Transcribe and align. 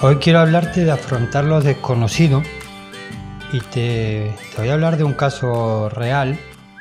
Hoy 0.00 0.18
quiero 0.18 0.38
hablarte 0.38 0.84
de 0.84 0.92
afrontar 0.92 1.44
lo 1.44 1.60
desconocido 1.60 2.40
y 3.52 3.58
te, 3.58 4.32
voy 4.56 4.68
a 4.68 4.74
hablar 4.74 4.96
de 4.96 5.02
un 5.02 5.14
caso 5.14 5.88
real, 5.88 6.38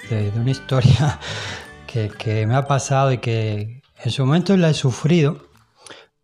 de, 0.08 0.32
una 0.36 0.52
historia 0.52 1.20
que, 1.88 2.46
me 2.46 2.56
ha 2.56 2.68
pasado 2.68 3.12
y 3.12 3.18
que 3.18 3.82
en 4.04 4.12
su 4.12 4.24
momento 4.24 4.56
la 4.56 4.70
he 4.70 4.76
sufrido, 4.76 5.50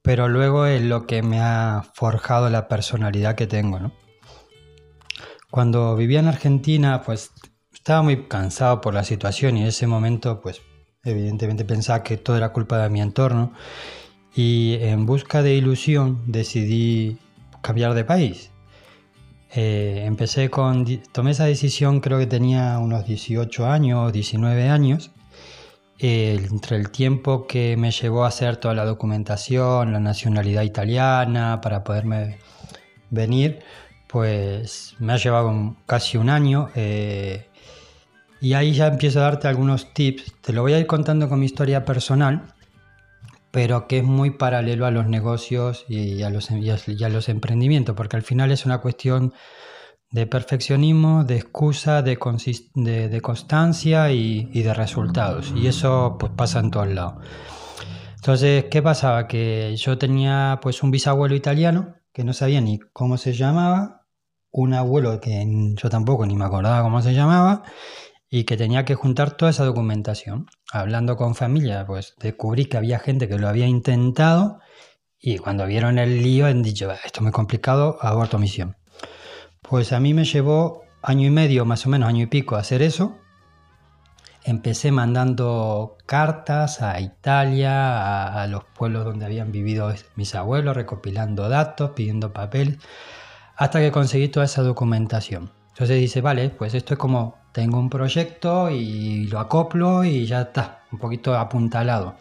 pero 0.04 0.28
luego 0.28 0.68
es 0.68 0.84
lo 0.84 1.08
que 1.08 1.24
me 1.24 1.42
ha 1.42 1.82
forjado 1.96 2.52
la 2.52 2.68
personalidad 2.68 3.34
que 3.34 3.48
tengo. 3.48 3.92
Cuando 5.50 5.96
vivía 5.96 6.20
en 6.20 6.28
Argentina, 6.28 7.02
pues 7.02 7.32
estaba 7.74 8.04
muy 8.04 8.28
cansado 8.28 8.82
por 8.82 8.94
la 8.94 9.04
situación 9.04 9.58
y 9.58 9.62
en 9.62 9.68
ese 9.70 9.88
momento, 9.88 10.42
pues 10.42 10.62
evidentemente 11.04 11.66
pensaba 11.66 12.04
que 12.04 12.18
todo 12.18 12.38
era 12.38 12.54
culpa 12.54 12.78
de 12.78 12.92
mi 12.92 13.02
entorno 13.02 13.54
y 14.36 14.78
en 14.82 15.06
busca 15.06 15.44
de 15.44 15.54
ilusión 15.54 16.22
decidí 16.28 17.18
cambiar 17.62 17.94
de 17.94 18.04
país. 18.04 18.52
Eh, 19.56 20.04
empecé 20.06 20.50
con, 20.50 20.86
tomé 21.12 21.32
esa 21.32 21.46
decisión 21.46 22.00
creo 22.00 22.18
que 22.18 22.26
tenía 22.26 22.80
unos 22.80 23.06
18 23.06 23.68
años, 23.68 24.12
19 24.12 24.70
años, 24.70 25.12
entre 26.00 26.78
el 26.78 26.90
tiempo 26.90 27.46
que 27.48 27.78
me 27.78 27.92
llevó 27.92 28.26
a 28.26 28.30
hacer 28.30 28.58
toda 28.58 28.74
la 28.74 28.84
documentación, 28.84 29.94
la 29.94 30.00
nacionalidad 30.00 30.64
italiana, 30.64 31.62
para 31.62 31.84
poderme 31.84 32.40
venir, 33.12 33.60
pues 34.08 34.96
me 35.00 35.14
ha 35.14 35.18
llevado 35.18 35.76
casi 35.86 36.18
un 36.18 36.30
año. 36.30 36.70
Eh, 36.76 37.48
y 38.42 38.54
ahí 38.54 38.74
ya 38.74 38.88
empiezo 38.88 39.20
a 39.20 39.24
darte 39.24 39.48
algunos 39.48 39.94
tips. 39.94 40.34
Te 40.42 40.52
lo 40.52 40.64
voy 40.64 40.74
a 40.74 40.80
ir 40.80 40.88
contando 40.88 41.30
con 41.30 41.40
mi 41.40 41.46
historia 41.46 41.86
personal 41.86 42.53
pero 43.54 43.88
que 43.88 44.00
es 44.00 44.04
muy 44.04 44.32
paralelo 44.32 44.88
a 44.88 44.92
los 44.92 45.06
negocios 45.06 45.86
y 45.88 46.24
a 46.24 46.32
los, 46.32 46.50
emprendimientos, 47.30 47.96
porque 47.96 48.16
al 48.16 48.24
final 48.24 48.52
es 48.52 48.66
una 48.66 48.80
cuestión 48.80 49.32
de 50.10 50.26
perfeccionismo, 50.26 51.24
de 51.24 51.36
excusa, 51.36 52.02
de, 52.02 52.18
constancia 52.18 54.12
y, 54.12 54.46
de 54.46 54.74
resultados. 54.74 55.54
Y 55.56 55.68
eso 55.68 56.18
pues 56.20 56.32
pasa 56.36 56.62
en 56.62 56.72
todos 56.72 56.88
lados. 56.88 57.24
Entonces, 58.16 58.66
¿qué 58.72 58.82
pasaba? 58.82 59.28
Que 59.28 59.76
yo 59.78 60.00
tenía 60.00 60.58
pues 60.60 60.82
un 60.82 60.90
bisabuelo 60.90 61.36
italiano 61.36 61.94
que 62.12 62.24
no 62.24 62.34
sabía 62.34 62.60
ni 62.60 62.80
cómo 62.92 63.18
se 63.18 63.34
llamaba, 63.34 64.08
un 64.50 64.74
abuelo 64.74 65.20
que 65.20 65.46
yo 65.76 65.90
tampoco 65.92 66.26
ni 66.26 66.36
me 66.36 66.46
acordaba 66.46 66.82
cómo 66.82 67.04
se 67.04 67.14
llamaba, 67.14 67.62
y 68.36 68.46
que 68.46 68.58
tenía 68.58 68.84
que 68.84 68.96
juntar 68.96 69.38
toda 69.38 69.52
esa 69.52 69.64
documentación. 69.64 70.48
Hablando 70.72 71.18
con 71.18 71.36
familia, 71.36 71.86
pues 71.86 72.16
descubrí 72.20 72.66
que 72.66 72.78
había 72.78 72.98
gente 72.98 73.28
que 73.28 73.38
lo 73.38 73.48
había 73.48 73.68
intentado 73.68 74.60
y 75.20 75.38
cuando 75.38 75.68
vieron 75.68 76.00
el 76.00 76.24
lío 76.24 76.48
han 76.48 76.64
dicho, 76.64 76.92
esto 76.92 77.20
es 77.20 77.22
muy 77.22 77.32
complicado, 77.32 78.00
aborto 78.02 78.40
misión. 78.40 78.76
Pues 79.62 79.94
a 79.94 80.00
mí 80.00 80.16
me 80.16 80.26
llevó 80.26 80.82
año 81.04 81.28
y 81.28 81.30
medio, 81.30 81.64
más 81.66 81.86
o 81.86 81.90
menos 81.90 82.10
año 82.10 82.24
y 82.24 82.26
pico, 82.26 82.56
hacer 82.56 82.82
eso. 82.82 83.20
Empecé 84.44 84.92
mandando 84.92 85.98
cartas 86.08 86.82
a 86.82 87.00
Italia, 87.02 88.00
a, 88.00 88.42
a 88.42 88.48
los 88.48 88.64
pueblos 88.64 89.06
donde 89.06 89.26
habían 89.26 89.52
vivido 89.52 89.94
mis 90.16 90.34
abuelos, 90.34 90.76
recopilando 90.76 91.50
datos, 91.50 91.92
pidiendo 91.92 92.34
papel, 92.34 92.80
hasta 93.58 93.80
que 93.80 93.92
conseguí 93.92 94.28
toda 94.28 94.48
esa 94.48 94.64
documentación. 94.64 95.52
Entonces 95.70 96.00
dice, 96.00 96.22
vale, 96.22 96.50
pues 96.50 96.74
esto 96.74 96.96
es 96.96 97.00
como 97.00 97.43
tengo 97.54 97.80
un 97.80 97.90
proyecto 97.90 98.70
y 98.70 99.28
lo 99.28 99.40
acoplo 99.40 100.04
y 100.04 100.26
ya 100.26 100.42
está, 100.42 100.84
un 100.92 101.00
poquito 101.00 101.38
apuntalado. 101.38 102.16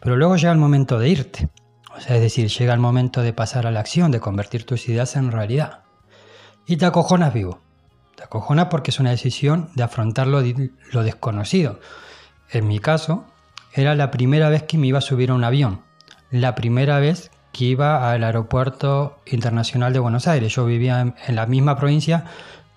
Pero 0.00 0.16
luego 0.16 0.36
llega 0.36 0.52
el 0.52 0.58
momento 0.58 0.98
de 0.98 1.08
irte. 1.08 1.48
O 1.96 2.00
sea, 2.00 2.16
es 2.16 2.20
decir, 2.20 2.48
llega 2.48 2.74
el 2.74 2.80
momento 2.80 3.22
de 3.22 3.32
pasar 3.32 3.66
a 3.66 3.70
la 3.70 3.80
acción, 3.80 4.10
de 4.10 4.20
convertir 4.20 4.66
tus 4.66 4.88
ideas 4.88 5.16
en 5.16 5.32
realidad. 5.32 5.84
Y 6.66 6.76
te 6.76 6.84
acojonas 6.84 7.32
vivo. 7.32 7.60
Te 8.16 8.24
acojonas 8.24 8.66
porque 8.66 8.90
es 8.90 9.00
una 9.00 9.10
decisión 9.10 9.70
de 9.74 9.84
afrontar 9.84 10.26
lo, 10.26 10.42
lo 10.92 11.02
desconocido. 11.02 11.80
En 12.50 12.66
mi 12.66 12.80
caso, 12.80 13.24
era 13.72 13.94
la 13.94 14.10
primera 14.10 14.48
vez 14.48 14.64
que 14.64 14.78
me 14.78 14.88
iba 14.88 14.98
a 14.98 15.02
subir 15.02 15.30
a 15.30 15.34
un 15.34 15.44
avión. 15.44 15.82
La 16.30 16.54
primera 16.54 16.98
vez 16.98 17.30
que 17.52 17.64
iba 17.64 18.10
al 18.10 18.24
aeropuerto 18.24 19.18
internacional 19.26 19.92
de 19.92 20.00
Buenos 20.00 20.26
Aires. 20.28 20.54
Yo 20.54 20.66
vivía 20.66 21.14
en 21.26 21.34
la 21.36 21.46
misma 21.46 21.76
provincia, 21.76 22.24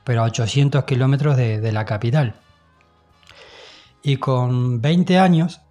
pero 0.10 0.24
a 0.24 0.26
800 0.26 0.86
kilómetros 0.86 1.38
de, 1.38 1.72
la 1.72 1.86
capital. 1.86 2.34
Y 4.02 4.18
con 4.18 4.82
20 4.82 5.20
años 5.20 5.62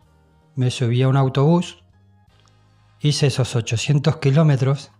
me 0.55 0.71
subí 0.71 1.03
a 1.03 1.09
un 1.09 1.17
autobús, 1.17 1.83
hice 3.01 3.27
esos 3.27 3.57
800 3.57 4.19
kilómetros 4.19 4.93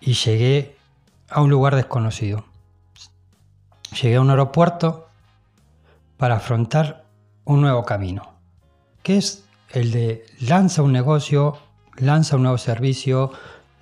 y 0.00 0.12
llegué 0.12 0.76
a 1.30 1.40
un 1.40 1.48
lugar 1.48 1.76
desconocido. 1.76 2.44
Llegué 4.02 4.16
a 4.16 4.20
un 4.20 4.28
aeropuerto 4.28 5.08
para 6.18 6.36
afrontar 6.36 7.06
un 7.46 7.62
nuevo 7.62 7.86
camino, 7.86 8.34
que 9.02 9.16
es 9.16 9.46
el 9.70 9.92
de 9.92 10.26
lanza 10.40 10.82
un 10.82 10.92
negocio, 10.92 11.56
lanza 11.96 12.36
un 12.36 12.42
nuevo 12.42 12.58
servicio, 12.58 13.32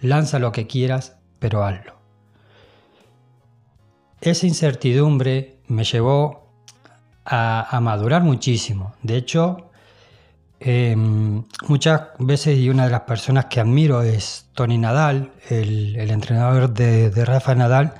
lanza 0.00 0.38
lo 0.38 0.52
que 0.52 0.68
quieras, 0.68 1.16
pero 1.40 1.64
hazlo 1.64 2.03
esa 4.30 4.46
incertidumbre 4.46 5.58
me 5.68 5.84
llevó 5.84 6.44
a, 7.24 7.78
madurar 7.80 8.22
muchísimo. 8.22 8.94
De 9.02 9.16
hecho, 9.16 9.70
em, 10.60 11.44
muchas 11.68 12.02
veces 12.18 12.58
y 12.58 12.68
una 12.68 12.84
de 12.84 12.90
las 12.90 13.02
personas 13.02 13.46
que 13.46 13.60
admiro 13.60 14.02
es 14.02 14.46
Tony 14.54 14.78
Nadal, 14.78 15.32
el, 15.48 16.10
entrenador 16.10 16.72
de, 16.72 17.10
Rafa 17.24 17.54
Nadal, 17.54 17.94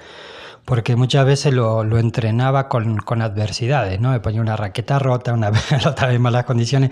porque 0.65 0.97
muchas 0.97 1.27
veces 1.27 1.53
lo, 1.53 1.83
entrenaba 1.99 2.69
con, 2.69 3.23
adversidades, 3.23 4.01
¿no? 4.01 4.11
Me 4.11 4.21
ponía 4.21 4.41
una 4.41 4.56
raqueta 4.56 4.99
rota, 4.99 5.33
una 5.33 5.53
pelota 5.71 6.12
en 6.12 6.23
malas 6.23 6.45
condiciones. 6.45 6.91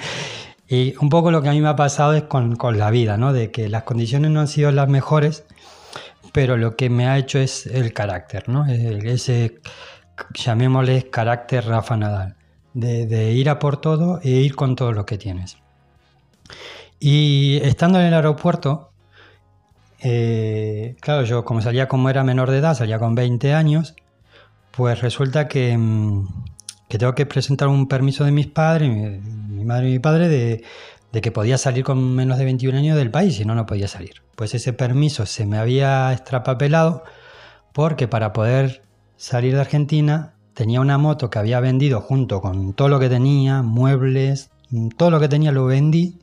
Y 0.69 0.95
un 1.01 1.09
poco 1.11 1.31
lo 1.31 1.43
que 1.43 1.49
a 1.51 1.53
mí 1.53 1.61
me 1.61 1.69
ha 1.69 1.77
pasado 1.77 2.15
es 2.15 2.23
con, 2.25 2.57
con 2.57 2.79
la 2.79 2.91
vida, 2.91 3.17
¿no? 3.17 3.33
De 3.33 3.51
que 3.51 3.69
las 3.69 3.83
condiciones 3.83 4.31
no 4.31 4.41
han 4.41 4.49
sido 4.49 4.73
las 4.73 4.89
mejores 4.89 5.45
pero 6.33 6.57
lo 6.57 6.77
que 6.77 6.89
me 6.91 7.07
ha 7.07 7.19
hecho 7.19 7.39
es 7.39 7.67
el 7.67 7.93
carácter, 7.93 8.49
¿no? 8.49 8.67
Ese, 8.67 9.61
llamémosle 10.35 11.11
carácter 11.11 11.67
Rafa 11.67 11.97
Nadal, 11.97 12.37
de, 12.75 13.33
ir 13.33 13.51
a 13.51 13.59
por 13.59 13.77
todo 13.77 14.21
e 14.23 14.31
ir 14.31 14.57
con 14.57 14.75
todo 14.75 14.93
lo 14.93 15.05
que 15.05 15.19
tienes. 15.19 15.59
Y 16.99 17.59
estando 17.63 18.01
en 18.01 18.07
el 18.07 18.15
aeropuerto, 18.15 18.93
eh, 20.01 20.97
claro, 21.01 21.25
yo 21.25 21.45
como 21.45 21.61
salía 21.61 21.89
como 21.89 22.09
era 22.09 22.25
menor 22.25 22.51
de 22.51 22.59
edad, 22.59 22.75
salía 22.75 22.99
con 22.99 23.15
20 23.15 23.53
años, 23.55 23.95
pues 24.71 25.01
resulta 25.01 25.49
que, 25.49 25.77
mm, 25.77 26.27
que 26.89 26.99
tengo 26.99 27.15
que 27.15 27.27
presentar 27.27 27.69
un 27.69 27.89
permiso 27.89 28.25
de 28.25 28.33
mis 28.33 28.47
padres, 28.47 28.91
mi 28.91 29.65
madre 29.65 29.89
y 29.89 29.93
mi 29.93 29.99
padre, 29.99 30.29
de, 30.29 30.65
de 31.13 31.21
que 31.21 31.31
podía 31.31 31.59
salir 31.59 31.85
con 31.85 32.15
menos 32.15 32.39
de 32.39 32.45
21 32.45 32.79
años 32.79 32.97
del 32.97 33.11
país 33.11 33.39
y 33.39 33.45
no, 33.45 33.55
no 33.55 33.67
podía 33.67 33.87
salir. 33.87 34.23
Pues 34.35 34.55
ese 34.55 34.73
permiso 34.73 35.27
se 35.27 35.47
me 35.47 35.59
había 35.59 36.13
extrapapelado 36.13 37.05
porque 37.73 38.09
para 38.09 38.33
poder 38.33 38.83
salir 39.17 39.55
de 39.55 39.61
Argentina 39.61 40.35
tenía 40.55 40.81
una 40.81 40.99
moto 40.99 41.31
que 41.31 41.39
había 41.39 41.61
vendido 41.61 42.01
junto 42.01 42.41
con 42.41 42.73
todo 42.73 42.89
lo 42.89 42.99
que 42.99 43.09
tenía, 43.09 43.63
muebles, 43.63 44.51
todo 44.97 45.11
lo 45.11 45.21
que 45.21 45.29
tenía 45.29 45.53
lo 45.53 45.67
vendí 45.67 46.19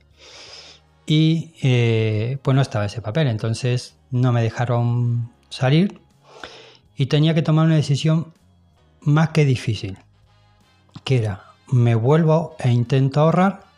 y 1.06 1.54
eh, 1.62 2.38
pues 2.42 2.56
no 2.56 2.62
estaba 2.62 2.86
ese 2.86 3.02
papel, 3.02 3.28
entonces 3.28 3.96
no 4.12 4.32
me 4.32 4.44
dejaron 4.44 5.32
salir 5.50 6.02
y 6.96 7.08
tenía 7.08 7.34
que 7.34 7.42
tomar 7.42 7.66
una 7.66 7.76
decisión 7.76 8.34
más 9.02 9.30
que 9.30 9.46
difícil, 9.46 9.98
que 11.04 11.18
era 11.18 11.46
me 11.72 11.96
vuelvo 11.96 12.56
e 12.60 12.72
intento 12.72 13.22
ahorrar 13.22 13.69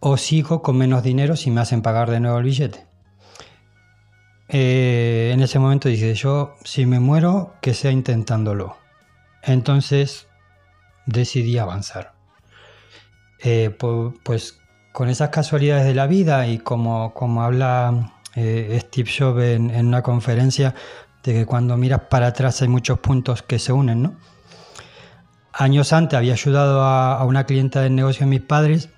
o 0.00 0.16
sigo 0.16 0.62
con 0.62 0.78
menos 0.78 1.02
dinero 1.02 1.36
si 1.36 1.50
me 1.50 1.60
hacen 1.60 1.82
pagar 1.82 2.10
de 2.10 2.20
nuevo 2.20 2.38
el 2.38 2.44
billete. 2.44 2.86
Eh, 4.48 5.30
en 5.32 5.42
ese 5.42 5.58
momento 5.58 5.88
dice, 5.88 6.14
yo 6.14 6.56
si 6.64 6.86
me 6.86 6.98
muero, 6.98 7.54
que 7.60 7.74
sea 7.74 7.92
intentándolo. 7.92 8.76
Entonces 9.42 10.26
decidí 11.06 11.58
avanzar. 11.58 12.14
Eh, 13.42 13.70
pues 14.24 14.58
con 14.92 15.08
esas 15.08 15.28
casualidades 15.28 15.84
de 15.84 15.94
la 15.94 16.06
vida 16.06 16.46
y 16.48 16.58
como, 16.58 17.14
como 17.14 17.42
habla 17.42 18.12
eh, 18.34 18.78
Steve 18.82 19.10
Jobs 19.16 19.42
en, 19.42 19.86
una 19.86 20.02
conferencia, 20.02 20.74
de 21.22 21.34
que 21.34 21.46
cuando 21.46 21.76
miras 21.76 22.02
para 22.10 22.28
atrás 22.28 22.60
hay 22.62 22.68
muchos 22.68 22.98
puntos 22.98 23.42
que 23.42 23.58
se 23.58 23.72
unen, 23.72 24.02
¿no? 24.02 24.16
Años 25.52 25.92
antes 25.92 26.16
había 26.16 26.32
ayudado 26.32 26.82
a, 26.82 27.18
a 27.18 27.24
una 27.24 27.44
clienta 27.44 27.82
del 27.82 27.94
negocio 27.94 28.24
de 28.24 28.30
mis 28.30 28.40
padres 28.40 28.88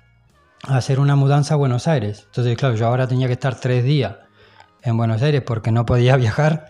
hacer 0.63 0.99
una 0.99 1.15
mudanza 1.15 1.53
a 1.53 1.57
Buenos 1.57 1.87
Aires. 1.87 2.23
Entonces, 2.25 2.57
claro, 2.57 2.75
yo 2.75 2.87
ahora 2.87 3.07
tenía 3.07 3.27
que 3.27 3.33
estar 3.33 3.59
tres 3.59 3.83
días 3.83 4.15
en 4.81 4.97
Buenos 4.97 5.21
Aires 5.21 5.41
porque 5.45 5.71
no 5.71 5.85
podía 5.85 6.15
viajar. 6.17 6.67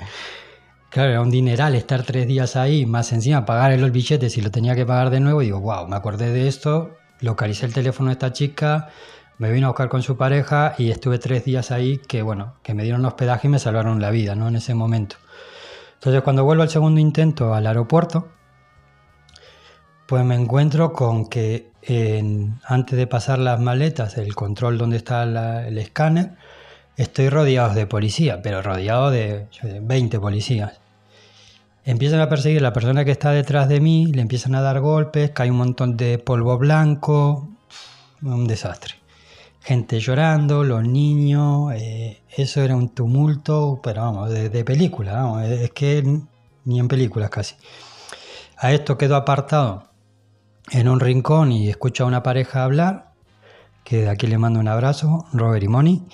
Claro, 0.90 1.10
era 1.12 1.22
un 1.22 1.32
dineral 1.32 1.76
estar 1.76 2.04
tres 2.04 2.28
días 2.28 2.56
ahí, 2.56 2.86
más 2.86 3.12
encima 3.14 3.46
pagar 3.46 3.78
los 3.80 3.92
billetes 3.92 4.38
y 4.38 4.42
lo 4.42 4.52
tenía 4.52 4.76
que 4.76 4.86
pagar 4.86 5.10
de 5.10 5.20
nuevo. 5.20 5.42
Y 5.42 5.46
digo, 5.46 5.60
wow, 5.60 5.88
me 5.88 5.96
acordé 5.96 6.32
de 6.32 6.48
esto, 6.48 6.96
localicé 7.20 7.66
el 7.66 7.74
teléfono 7.74 8.10
de 8.10 8.14
esta 8.14 8.32
chica, 8.32 8.90
me 9.40 9.52
vino 9.52 9.68
a 9.68 9.70
buscar 9.72 9.90
con 9.90 10.04
su 10.04 10.18
pareja 10.18 10.76
y 10.78 10.92
estuve 10.92 11.18
tres 11.18 11.46
días 11.46 11.72
ahí 11.72 11.98
que, 11.98 12.22
bueno, 12.22 12.54
que 12.62 12.76
me 12.76 12.84
dieron 12.84 13.04
hospedaje 13.06 13.48
y 13.48 13.52
me 13.52 13.60
salvaron 13.60 14.02
la 14.02 14.12
vida, 14.12 14.36
¿no? 14.36 14.48
En 14.48 14.56
ese 14.56 14.76
momento. 14.76 15.16
Entonces, 15.96 16.22
cuando 16.22 16.44
vuelvo 16.44 16.64
al 16.64 16.70
segundo 16.70 17.00
intento 17.00 17.56
al 17.56 17.66
aeropuerto, 17.66 18.28
pues 20.14 20.26
me 20.26 20.36
encuentro 20.36 20.94
con 20.94 21.28
que 21.28 21.72
antes 22.66 22.96
de 22.96 23.08
pasar 23.08 23.40
las 23.40 23.60
maletas, 23.60 24.16
el 24.20 24.36
control 24.36 24.78
donde 24.78 24.98
está 24.98 25.24
el 25.24 25.76
escáner, 25.80 26.36
estoy 26.98 27.30
rodeado 27.30 27.74
de 27.74 27.88
policía, 27.88 28.40
pero 28.44 28.62
rodeado 28.62 29.10
de 29.10 29.48
20 29.82 30.20
policías. 30.20 30.74
Empiezan 31.84 32.20
a 32.20 32.30
perseguir 32.30 32.60
a 32.60 32.62
la 32.62 32.74
persona 32.74 33.04
que 33.04 33.10
está 33.10 33.32
detrás 33.32 33.68
de 33.68 33.80
mí, 33.80 34.06
le 34.14 34.22
empiezan 34.22 34.54
a 34.54 34.62
dar 34.62 34.82
golpes, 34.82 35.32
cae 35.32 35.50
un 35.50 35.58
montón 35.58 35.98
de 35.98 36.20
polvo 36.20 36.60
blanco, 36.60 37.50
un 38.22 38.46
desastre. 38.46 38.94
Gente 39.62 40.00
llorando, 40.00 40.64
los 40.64 40.84
niños, 40.84 41.74
eh, 41.74 42.22
eso 42.30 42.62
era 42.62 42.76
un 42.76 42.90
tumulto, 42.90 43.80
pero 43.82 44.04
vamos, 44.04 44.30
de, 44.30 44.64
película, 44.64 45.44
es 45.44 45.72
que 45.72 46.04
ni 46.66 46.80
en 46.80 46.88
películas 46.88 47.32
casi. 47.32 47.56
A 48.58 48.72
esto 48.74 48.96
quedó 48.96 49.16
apartado 49.16 49.92
en 50.72 50.88
un 50.88 51.00
rincón 51.00 51.52
y 51.52 51.70
escucho 51.70 52.04
a 52.04 52.08
una 52.08 52.24
pareja 52.24 52.64
hablar, 52.64 53.14
que 53.84 54.04
de 54.04 54.10
aquí 54.10 54.28
le 54.28 54.38
mando 54.38 54.60
un 54.60 54.68
abrazo, 54.68 55.26
Robert 55.34 55.64
y 55.64 55.68
Moni. 55.68 56.08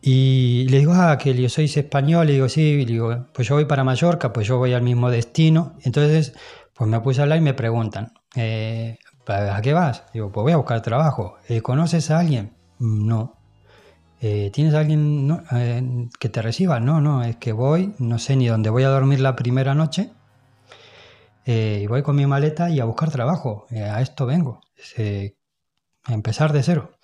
Y 0.00 0.66
le 0.68 0.78
digo, 0.78 0.92
ah, 0.94 1.18
que 1.18 1.34
yo 1.34 1.48
soy 1.48 1.64
español, 1.64 2.30
y 2.30 2.34
digo, 2.34 2.48
sí, 2.48 2.62
y 2.62 2.84
digo, 2.84 3.26
pues 3.32 3.48
yo 3.48 3.56
voy 3.56 3.64
para 3.64 3.84
Mallorca, 3.84 4.32
pues 4.32 4.46
yo 4.46 4.58
voy 4.58 4.72
al 4.72 4.82
mismo 4.82 5.10
destino. 5.10 5.74
Entonces, 5.82 6.34
pues 6.74 6.88
me 6.88 7.00
puse 7.00 7.20
a 7.20 7.24
hablar 7.24 7.38
y 7.38 7.42
me 7.42 7.54
preguntan, 7.54 8.12
eh, 8.36 8.98
¿a 9.26 9.60
qué 9.60 9.72
vas? 9.72 10.04
Digo, 10.12 10.30
pues 10.30 10.42
voy 10.42 10.52
a 10.52 10.56
buscar 10.56 10.80
trabajo. 10.82 11.36
Eh, 11.48 11.60
¿Conoces 11.60 12.10
a 12.10 12.20
alguien? 12.20 12.54
No. 12.78 13.34
Eh, 14.20 14.50
¿Tienes 14.52 14.74
alguien 14.74 15.38
que 16.18 16.28
te 16.28 16.42
reciba? 16.42 16.80
No, 16.80 17.00
no, 17.00 17.22
es 17.22 17.36
que 17.36 17.52
voy, 17.52 17.94
no 17.98 18.18
sé 18.18 18.36
ni 18.36 18.48
dónde 18.48 18.70
voy 18.70 18.82
a 18.84 18.88
dormir 18.88 19.20
la 19.20 19.36
primera 19.36 19.74
noche. 19.74 20.10
Y 21.50 21.86
voy 21.86 22.02
con 22.02 22.14
mi 22.14 22.26
maleta 22.26 22.68
y 22.68 22.78
a 22.78 22.84
buscar 22.84 23.10
trabajo. 23.10 23.66
a 23.70 24.02
esto 24.02 24.26
vengo. 24.26 24.60
a 26.04 26.12
empezar 26.12 26.52
de 26.52 26.62
cero. 26.62 26.98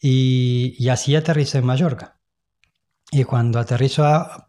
Y, 0.00 0.88
así 0.88 1.14
aterrizo 1.14 1.58
en 1.58 1.66
Mallorca. 1.66 2.18
Y 3.12 3.24
cuando 3.24 3.58
aterrizo, 3.58 4.04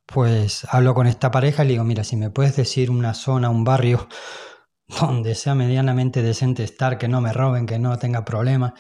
pues 0.06 0.65
hablo 0.69 0.94
con 0.94 1.07
esta 1.07 1.31
pareja 1.31 1.63
y 1.63 1.68
le 1.68 1.73
digo, 1.73 1.83
mira, 1.83 2.03
si 2.03 2.15
me 2.15 2.29
puedes 2.29 2.56
decir 2.56 2.89
una 2.91 3.13
zona, 3.13 3.50
un 3.50 3.63
barrio 3.65 4.07
donde 5.01 5.35
sea 5.35 5.56
medianamente 5.56 6.21
decente 6.21 6.63
estar, 6.63 6.97
que 6.97 7.09
no 7.09 7.19
me 7.19 7.33
roben, 7.33 7.65
que 7.65 7.79
no 7.79 7.97
tenga 7.97 8.24
problemas. 8.24 8.74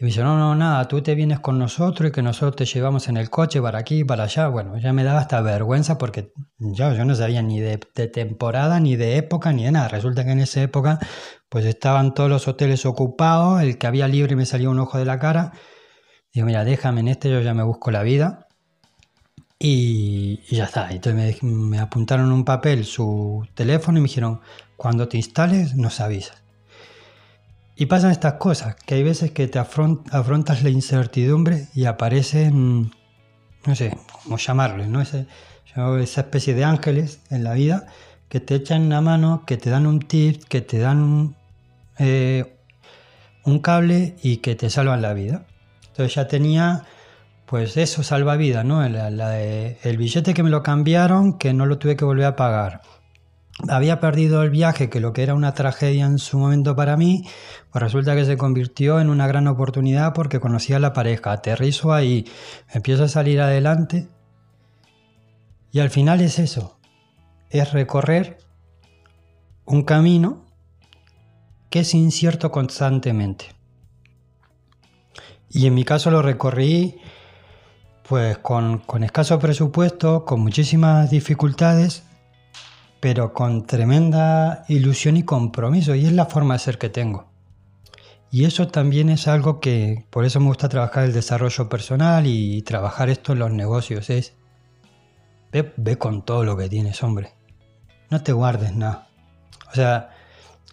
Y 0.00 0.04
me 0.04 0.06
dice, 0.08 0.22
no, 0.22 0.38
no, 0.38 0.54
nada, 0.54 0.88
tú 0.88 1.02
te 1.02 1.14
vienes 1.14 1.40
con 1.40 1.58
nosotros 1.58 2.08
y 2.08 2.12
que 2.12 2.22
nosotros 2.22 2.56
te 2.56 2.64
llevamos 2.64 3.08
en 3.08 3.18
el 3.18 3.28
coche 3.28 3.60
para 3.60 3.78
aquí, 3.78 4.02
para 4.02 4.24
allá. 4.24 4.48
Bueno, 4.48 4.78
ya 4.78 4.94
me 4.94 5.04
daba 5.04 5.20
hasta 5.20 5.40
vergüenza 5.42 5.98
porque 5.98 6.32
yo, 6.58 6.94
yo 6.94 7.04
no 7.04 7.14
sabía 7.14 7.42
ni 7.42 7.60
de, 7.60 7.78
de, 7.94 8.08
temporada, 8.08 8.80
ni 8.80 8.96
de 8.96 9.18
época, 9.18 9.52
ni 9.52 9.64
de 9.64 9.72
nada. 9.72 9.88
Resulta 9.88 10.24
que 10.24 10.32
en 10.32 10.40
esa 10.40 10.62
época 10.62 10.98
pues 11.50 11.66
estaban 11.66 12.14
todos 12.14 12.30
los 12.30 12.48
hoteles 12.48 12.86
ocupados, 12.86 13.62
el 13.62 13.76
que 13.76 13.86
había 13.86 14.08
libre 14.08 14.36
me 14.36 14.46
salía 14.46 14.70
un 14.70 14.78
ojo 14.78 14.98
de 14.98 15.04
la 15.04 15.18
cara 15.18 15.52
Digo, 16.32 16.46
mira, 16.46 16.64
déjame 16.64 17.00
en 17.00 17.08
este, 17.08 17.30
yo 17.30 17.40
ya 17.40 17.54
me 17.54 17.64
busco 17.64 17.90
la 17.90 18.02
vida. 18.02 18.46
Y, 19.58 20.40
ya 20.54 20.64
está. 20.64 20.90
Entonces 20.90 21.42
me, 21.42 21.50
me, 21.50 21.78
apuntaron 21.78 22.32
un 22.32 22.44
papel 22.44 22.84
su 22.84 23.46
teléfono 23.54 23.98
y 23.98 24.02
me 24.02 24.08
dijeron, 24.08 24.40
cuando 24.76 25.08
te 25.08 25.16
instales 25.16 25.74
nos 25.74 26.00
avisas. 26.00 26.42
Y 27.80 27.86
pasan 27.86 28.10
estas 28.10 28.34
cosas, 28.34 28.74
que 28.74 28.96
hay 28.96 29.02
veces 29.02 29.30
que 29.30 29.48
te 29.48 29.58
afrontas 29.58 30.62
la 30.62 30.68
incertidumbre 30.68 31.68
y 31.72 31.86
aparecen, 31.86 32.90
no 33.64 33.74
sé, 33.74 33.96
cómo 34.22 34.36
llamarles, 34.36 34.88
¿no? 34.88 35.00
Ese, 35.00 35.26
esa 36.02 36.20
especie 36.20 36.52
de 36.52 36.64
ángeles 36.64 37.20
en 37.30 37.42
la 37.42 37.54
vida 37.54 37.86
que 38.28 38.38
te 38.38 38.56
echan 38.56 38.82
una 38.82 39.00
mano, 39.00 39.44
que 39.46 39.56
te 39.56 39.70
dan 39.70 39.86
un 39.86 40.00
tip, 40.00 40.44
que 40.44 40.60
te 40.60 40.78
dan 40.78 41.36
eh, 41.98 42.54
un 43.44 43.60
cable 43.60 44.14
y 44.22 44.36
que 44.36 44.54
te 44.56 44.68
salvan 44.68 45.00
la 45.00 45.14
vida. 45.14 45.46
Entonces 45.86 46.14
ya 46.14 46.28
tenía, 46.28 46.84
pues 47.46 47.78
eso, 47.78 48.02
salvavidas, 48.02 48.62
¿no? 48.62 48.84
el 48.84 49.96
billete 49.96 50.34
que 50.34 50.42
me 50.42 50.50
lo 50.50 50.62
cambiaron, 50.62 51.38
que 51.38 51.54
no 51.54 51.64
lo 51.64 51.78
tuve 51.78 51.96
que 51.96 52.04
volver 52.04 52.26
a 52.26 52.36
pagar. 52.36 52.82
Había 53.68 54.00
perdido 54.00 54.42
el 54.42 54.50
viaje, 54.50 54.88
que 54.88 55.00
lo 55.00 55.12
que 55.12 55.22
era 55.22 55.34
una 55.34 55.54
tragedia 55.54 56.06
en 56.06 56.18
su 56.18 56.38
momento 56.38 56.74
para 56.74 56.96
mí, 56.96 57.24
pues 57.70 57.82
resulta 57.82 58.14
que 58.14 58.24
se 58.24 58.36
convirtió 58.36 59.00
en 59.00 59.10
una 59.10 59.26
gran 59.26 59.46
oportunidad 59.46 60.12
porque 60.14 60.40
conocí 60.40 60.72
a 60.72 60.78
la 60.78 60.92
pareja, 60.92 61.32
aterrizo 61.32 61.92
ahí, 61.92 62.26
empiezo 62.72 63.04
a 63.04 63.08
salir 63.08 63.40
adelante. 63.40 64.08
Y 65.72 65.80
al 65.80 65.90
final 65.90 66.20
es 66.20 66.38
eso, 66.38 66.78
es 67.50 67.72
recorrer 67.72 68.38
un 69.66 69.82
camino 69.82 70.44
que 71.70 71.80
es 71.80 71.94
incierto 71.94 72.50
constantemente. 72.50 73.46
Y 75.48 75.66
en 75.66 75.74
mi 75.74 75.84
caso 75.84 76.10
lo 76.10 76.22
recorrí 76.22 77.00
pues 78.08 78.38
con, 78.38 78.82
escaso 79.04 79.38
presupuesto, 79.38 80.24
con 80.24 80.40
muchísimas 80.40 81.10
dificultades, 81.10 82.02
pero 83.00 83.32
con 83.32 83.66
tremenda 83.66 84.64
ilusión 84.68 85.16
y 85.16 85.22
compromiso. 85.22 85.94
Y 85.94 86.06
es 86.06 86.12
la 86.12 86.26
forma 86.26 86.54
de 86.54 86.60
ser 86.60 86.78
que 86.78 86.88
tengo. 86.88 87.28
Y 88.30 88.44
eso 88.44 88.68
también 88.68 89.08
es 89.08 89.26
algo 89.26 89.58
que, 89.58 90.06
por 90.10 90.24
eso 90.24 90.38
me 90.38 90.46
gusta 90.46 90.68
trabajar 90.68 91.04
el 91.04 91.12
desarrollo 91.12 91.68
personal 91.68 92.26
y 92.26 92.62
trabajar 92.62 93.10
esto 93.10 93.32
en 93.32 93.40
los 93.40 93.52
negocios. 93.52 94.08
Es, 94.10 94.34
ve, 95.50 95.72
ve 95.76 95.98
con 95.98 96.24
todo 96.24 96.44
lo 96.44 96.56
que 96.56 96.68
tienes, 96.68 97.02
hombre. 97.02 97.32
No 98.10 98.22
te 98.22 98.32
guardes 98.32 98.74
nada. 98.74 99.08
O 99.70 99.74
sea, 99.74 100.10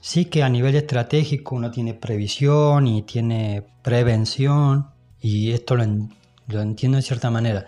Sí 0.02 0.26
que 0.26 0.44
a 0.44 0.50
nivel 0.50 0.76
estratégico 0.76 1.56
uno 1.56 1.72
tiene 1.72 1.94
previsión 1.94 2.88
y 2.88 3.02
tiene 3.02 3.64
prevención 3.82 4.88
y 5.20 5.52
esto 5.52 5.76
lo, 5.76 6.62
entiendo 6.62 6.96
de 6.98 7.02
cierta 7.02 7.30
manera. 7.30 7.66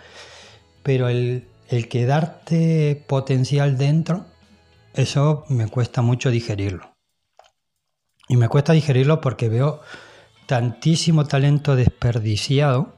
Pero 0.84 1.10
el, 1.10 1.48
el 1.68 1.90
quedarte 1.90 3.04
potencial 3.08 3.78
dentro, 3.78 4.26
eso 4.94 5.46
me 5.50 5.68
cuesta 5.68 6.02
mucho 6.02 6.30
digerirlo. 6.32 6.96
Y 8.28 8.38
me 8.38 8.48
cuesta 8.48 8.74
digerirlo 8.74 9.22
porque 9.22 9.50
veo 9.50 9.82
tantísimo 10.46 11.26
talento 11.26 11.76
desperdiciado 11.76 12.96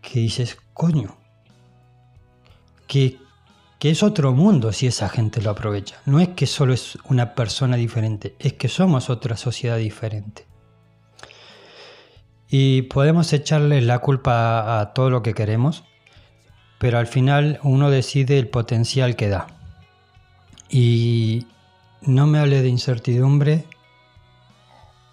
que 0.00 0.20
dices, 0.20 0.56
coño, 0.72 1.16
que 2.86 3.18
que 3.78 3.90
es 3.90 4.02
otro 4.02 4.32
mundo 4.32 4.72
si 4.72 4.86
esa 4.86 5.08
gente 5.08 5.42
lo 5.42 5.50
aprovecha. 5.50 5.96
No 6.06 6.20
es 6.20 6.28
que 6.28 6.46
solo 6.46 6.72
es 6.72 6.98
una 7.04 7.34
persona 7.34 7.76
diferente, 7.76 8.34
es 8.38 8.54
que 8.54 8.68
somos 8.68 9.10
otra 9.10 9.36
sociedad 9.36 9.76
diferente. 9.76 10.46
Y 12.48 12.82
podemos 12.82 13.32
echarle 13.32 13.80
la 13.82 13.98
culpa 13.98 14.80
a 14.80 14.94
todo 14.94 15.10
lo 15.10 15.22
que 15.22 15.34
queremos, 15.34 15.84
pero 16.78 16.98
al 16.98 17.06
final 17.06 17.58
uno 17.62 17.90
decide 17.90 18.38
el 18.38 18.48
potencial 18.48 19.16
que 19.16 19.28
da. 19.28 19.55
Y 20.68 21.46
no 22.02 22.26
me 22.26 22.38
hables 22.38 22.62
de 22.62 22.68
incertidumbre, 22.68 23.66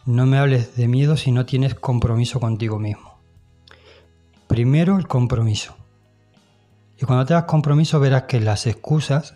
no 0.05 0.25
me 0.25 0.37
hables 0.37 0.75
de 0.75 0.87
miedo 0.87 1.17
si 1.17 1.31
no 1.31 1.45
tienes 1.45 1.75
compromiso 1.75 2.39
contigo 2.39 2.79
mismo. 2.79 3.19
Primero 4.47 4.97
el 4.97 5.07
compromiso. 5.07 5.75
Y 6.99 7.05
cuando 7.05 7.25
te 7.25 7.33
das 7.33 7.45
compromiso 7.45 7.99
verás 7.99 8.23
que 8.23 8.39
las 8.39 8.67
excusas 8.67 9.35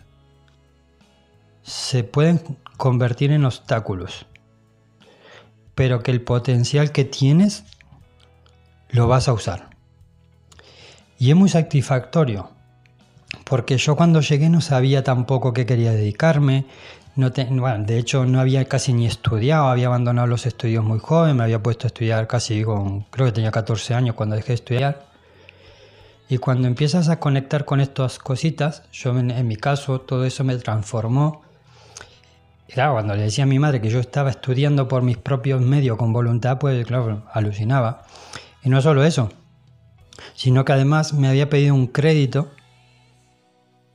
se 1.63 2.03
pueden 2.03 2.41
convertir 2.77 3.31
en 3.31 3.45
obstáculos, 3.45 4.25
pero 5.75 6.01
que 6.01 6.11
el 6.11 6.21
potencial 6.21 6.91
que 6.91 7.03
tienes 7.03 7.65
lo 8.89 9.07
vas 9.07 9.27
a 9.27 9.33
usar. 9.33 9.69
Y 11.17 11.31
es 11.31 11.35
muy 11.35 11.49
satisfactorio, 11.49 12.51
porque 13.43 13.77
yo 13.77 13.95
cuando 13.95 14.21
llegué 14.21 14.49
no 14.49 14.61
sabía 14.61 15.03
tampoco 15.03 15.53
qué 15.53 15.65
quería 15.65 15.91
dedicarme, 15.91 16.65
no 17.17 17.31
de 17.31 17.97
hecho 17.97 18.25
no 18.25 18.39
había 18.39 18.65
casi 18.65 18.93
ni 18.93 19.07
estudiado, 19.07 19.67
había 19.67 19.87
abandonado 19.87 20.27
los 20.27 20.45
estudios 20.45 20.83
muy 20.83 20.99
joven, 20.99 21.37
me 21.37 21.43
había 21.43 21.61
puesto 21.63 21.87
a 21.87 21.89
estudiar 21.89 22.27
casi 22.27 22.63
con, 22.63 23.01
creo 23.09 23.25
que 23.25 23.31
tenía 23.31 23.49
14 23.49 23.95
años 23.95 24.15
cuando 24.15 24.35
dejé 24.35 24.49
de 24.49 24.53
estudiar. 24.53 25.07
Y 26.29 26.37
cuando 26.37 26.67
empiezas 26.67 27.09
a 27.09 27.19
conectar 27.19 27.65
con 27.65 27.79
estas 27.79 28.19
cositas, 28.19 28.83
yo 28.91 29.17
en, 29.17 29.47
mi 29.47 29.55
caso 29.55 30.01
todo 30.01 30.25
eso 30.25 30.43
me 30.43 30.55
transformó. 30.57 31.41
claro, 32.67 32.93
cuando 32.93 33.15
le 33.15 33.23
decía 33.23 33.45
a 33.45 33.47
mi 33.47 33.57
madre 33.57 33.81
que 33.81 33.89
yo 33.89 33.99
estaba 33.99 34.29
estudiando 34.29 34.87
por 34.87 35.01
mis 35.01 35.17
propios 35.17 35.61
medios 35.61 35.97
con 35.97 36.13
voluntad, 36.13 36.59
pues 36.59 36.85
claro, 36.85 37.23
alucinaba. 37.33 38.03
Y 38.61 38.69
no 38.69 38.81
solo 38.81 39.03
eso, 39.03 39.31
sino 40.35 40.65
que 40.65 40.73
además 40.73 41.13
me 41.13 41.29
había 41.29 41.49
pedido 41.49 41.73
un 41.73 41.87
crédito 41.87 42.51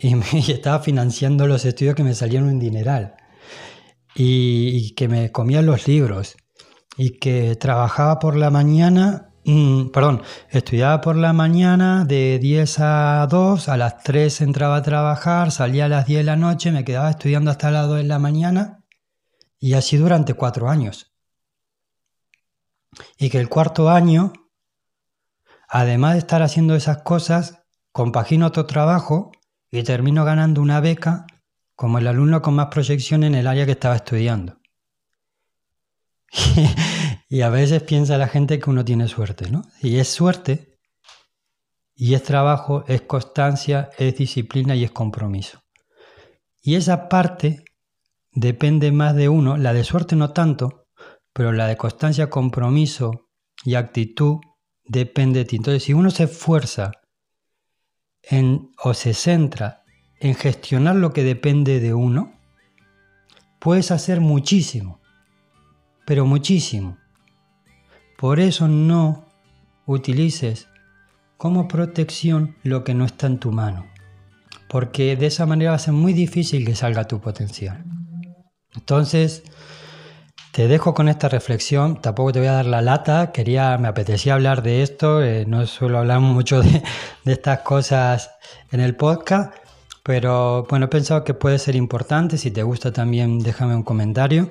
y, 0.02 0.16
me, 0.16 0.26
estaba 0.48 0.80
financiando 0.80 1.46
los 1.46 1.64
estudios 1.64 1.94
que 1.94 2.04
me 2.04 2.14
salían 2.14 2.44
un 2.44 2.58
dineral. 2.58 3.14
Y, 4.14 4.94
que 4.94 5.08
me 5.08 5.32
comían 5.32 5.64
los 5.64 5.88
libros. 5.88 6.36
Y 6.98 7.18
que 7.18 7.56
trabajaba 7.56 8.18
por 8.18 8.36
la 8.36 8.50
mañana, 8.50 9.30
mm, 9.46 9.86
perdón, 9.86 10.22
estudiaba 10.50 11.00
por 11.00 11.16
la 11.16 11.32
mañana 11.32 12.04
de 12.04 12.38
10 12.38 12.80
a 12.80 13.26
2, 13.30 13.68
a 13.70 13.76
las 13.78 14.02
3 14.02 14.42
entraba 14.42 14.76
a 14.76 14.82
trabajar, 14.82 15.50
salía 15.50 15.86
a 15.86 15.88
las 15.88 16.06
10 16.06 16.18
de 16.20 16.24
la 16.24 16.36
noche, 16.36 16.72
me 16.72 16.84
quedaba 16.84 17.08
estudiando 17.08 17.50
hasta 17.50 17.70
las 17.70 17.88
2 17.88 17.98
de 17.98 18.04
la 18.04 18.18
mañana. 18.18 18.84
Y 19.58 19.74
así 19.74 19.96
durante 19.96 20.34
cuatro 20.34 20.68
años. 20.68 21.14
Y 23.16 23.30
que 23.30 23.38
el 23.38 23.48
cuarto 23.48 23.88
año, 23.88 24.32
además 25.68 26.14
de 26.14 26.18
estar 26.18 26.42
haciendo 26.42 26.74
esas 26.74 27.02
cosas, 27.02 27.62
compagino 27.92 28.48
otro 28.48 28.66
trabajo 28.66 29.30
y 29.72 29.82
termino 29.82 30.24
ganando 30.24 30.60
una 30.60 30.80
beca 30.80 31.26
como 31.74 31.98
el 31.98 32.06
alumno 32.06 32.42
con 32.42 32.54
más 32.54 32.66
proyección 32.66 33.24
en 33.24 33.34
el 33.34 33.46
área 33.46 33.64
que 33.64 33.72
estaba 33.72 33.96
estudiando. 33.96 34.60
y 37.28 37.40
a 37.40 37.48
veces 37.48 37.82
piensa 37.82 38.18
la 38.18 38.28
gente 38.28 38.60
que 38.60 38.70
uno 38.70 38.84
tiene 38.84 39.08
suerte, 39.08 39.50
¿no? 39.50 39.62
Y 39.80 39.96
es 39.96 40.08
suerte, 40.08 40.78
y 41.94 42.14
es 42.14 42.22
trabajo, 42.22 42.84
es 42.86 43.02
constancia, 43.02 43.90
es 43.98 44.16
disciplina 44.16 44.76
y 44.76 44.84
es 44.84 44.90
compromiso. 44.90 45.62
Y 46.60 46.74
esa 46.74 47.08
parte 47.08 47.64
depende 48.30 48.92
más 48.92 49.16
de 49.16 49.30
uno, 49.30 49.56
la 49.56 49.72
de 49.72 49.84
suerte 49.84 50.16
no 50.16 50.32
tanto, 50.32 50.86
pero 51.32 51.52
la 51.52 51.66
de 51.66 51.78
constancia, 51.78 52.28
compromiso 52.28 53.30
y 53.64 53.74
actitud 53.74 54.36
depende 54.84 55.40
de 55.40 55.44
ti. 55.46 55.56
Entonces, 55.56 55.82
si 55.82 55.94
uno 55.94 56.10
se 56.10 56.24
esfuerza 56.24 56.92
en, 58.22 58.70
o 58.82 58.94
se 58.94 59.14
centra 59.14 59.84
en 60.20 60.34
gestionar 60.34 60.96
lo 60.96 61.12
que 61.12 61.24
depende 61.24 61.80
de 61.80 61.94
uno, 61.94 62.32
puedes 63.58 63.90
hacer 63.90 64.20
muchísimo 64.20 65.02
pero 66.04 66.26
muchísimo. 66.26 66.98
Por 68.18 68.40
eso 68.40 68.68
no 68.68 69.24
utilices 69.86 70.68
como 71.36 71.68
protección 71.68 72.56
lo 72.62 72.84
que 72.84 72.94
no 72.94 73.04
está 73.04 73.26
en 73.26 73.38
tu 73.38 73.50
mano, 73.50 73.86
porque 74.68 75.16
de 75.16 75.26
esa 75.26 75.46
manera 75.46 75.72
va 75.72 75.76
a 75.76 75.80
ser 75.80 75.94
muy 75.94 76.12
difícil 76.12 76.64
que 76.64 76.74
salga 76.74 77.08
tu 77.08 77.20
potencial. 77.20 77.84
Entonces, 78.74 79.42
te 80.52 80.68
dejo 80.68 80.92
con 80.92 81.08
esta 81.08 81.30
reflexión, 81.30 82.00
tampoco 82.00 82.32
te 82.32 82.38
voy 82.38 82.48
a 82.48 82.52
dar 82.52 82.66
la 82.66 82.82
lata, 82.82 83.32
quería, 83.32 83.78
me 83.78 83.88
apetecía 83.88 84.34
hablar 84.34 84.62
de 84.62 84.82
esto, 84.82 85.22
eh, 85.22 85.46
no 85.46 85.66
suelo 85.66 85.98
hablar 85.98 86.20
mucho 86.20 86.62
de, 86.62 86.82
estas 87.24 87.60
cosas 87.60 88.30
en 88.70 88.80
el 88.80 88.94
podcast, 88.94 89.54
pero 90.02 90.66
bueno, 90.68 90.86
he 90.86 90.88
pensado 90.88 91.24
que 91.24 91.32
puede 91.32 91.58
ser 91.58 91.74
importante, 91.74 92.36
si 92.36 92.50
te 92.50 92.62
gusta 92.62 92.92
también 92.92 93.38
déjame 93.38 93.74
un 93.74 93.82
comentario. 93.82 94.48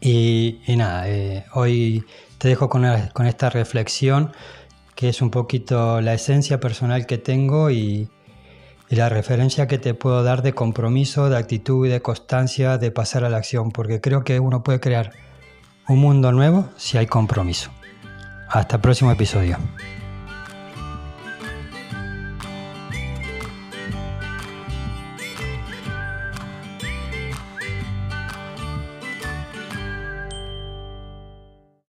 Y, 0.00 0.60
nada, 0.68 1.08
eh, 1.08 1.44
hoy 1.54 2.04
te 2.38 2.48
dejo 2.48 2.68
con, 2.68 2.84
esta 2.84 3.48
reflexión 3.48 4.32
que 4.94 5.08
es 5.08 5.22
un 5.22 5.30
poquito 5.30 6.00
la 6.02 6.14
esencia 6.14 6.60
personal 6.60 7.06
que 7.06 7.18
tengo 7.18 7.70
y, 7.70 8.08
y, 8.88 8.96
la 8.96 9.08
referencia 9.08 9.66
que 9.66 9.78
te 9.78 9.94
puedo 9.94 10.22
dar 10.22 10.42
de 10.42 10.52
compromiso, 10.52 11.28
de 11.28 11.36
actitud 11.36 11.88
de 11.88 12.00
constancia 12.00 12.78
de 12.78 12.90
pasar 12.90 13.24
a 13.24 13.28
la 13.28 13.38
acción, 13.38 13.70
porque 13.70 14.00
creo 14.00 14.24
que 14.24 14.40
uno 14.40 14.62
puede 14.62 14.80
crear 14.80 15.12
un 15.88 15.98
mundo 15.98 16.32
nuevo 16.32 16.68
si 16.76 16.98
hay 16.98 17.06
compromiso. 17.06 17.70
Hasta 18.48 18.76
el 18.76 18.82
próximo 18.82 19.10
episodio. 19.10 19.58